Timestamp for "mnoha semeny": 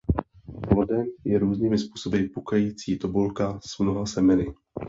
3.79-4.47